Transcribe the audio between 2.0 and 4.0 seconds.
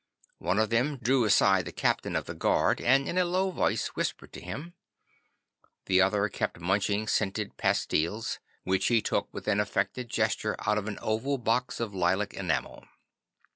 of the guard, and in a low voice